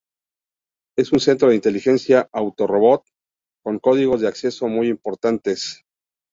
Es 0.97 1.11
un 1.13 1.19
centro 1.19 1.49
de 1.49 1.53
inteligencia 1.57 2.27
Autobot, 2.33 3.03
con 3.63 3.77
códigos 3.77 4.21
de 4.21 4.29
acceso 4.29 4.67
muy 4.67 4.87
importantes. 4.87 5.85